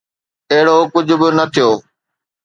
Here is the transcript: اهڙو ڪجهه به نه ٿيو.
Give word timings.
اهڙو 0.51 0.75
ڪجهه 0.93 1.15
به 1.19 1.27
نه 1.37 1.45
ٿيو. 1.53 1.69